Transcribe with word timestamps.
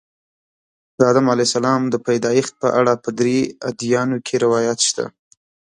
د 0.97 0.99
آدم 1.11 1.25
علیه 1.33 1.47
السلام 1.49 1.81
د 1.93 1.95
پیدایښت 2.07 2.53
په 2.61 2.67
اړه 2.79 2.93
په 3.03 3.09
درې 3.19 3.37
ادیانو 3.69 4.17
کې 4.25 4.35
روایات 4.45 4.79
شته. 4.87 5.05